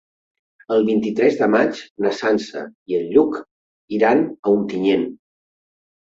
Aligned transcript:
El 0.75 0.85
vint-i-tres 0.85 1.35
de 1.41 1.49
maig 1.55 1.81
na 2.05 2.13
Sança 2.19 2.63
i 2.93 2.97
en 2.99 3.03
Lluc 3.17 3.37
iran 3.99 4.23
a 4.23 4.55
Ontinyent. 4.55 5.05